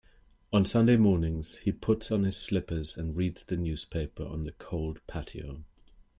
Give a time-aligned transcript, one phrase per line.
[0.51, 4.99] On Sunday mornings, he puts on his slippers and reads the newspaper on the cold
[5.05, 5.63] patio.